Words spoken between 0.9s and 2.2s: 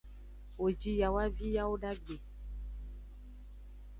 yawavi yawodagbe.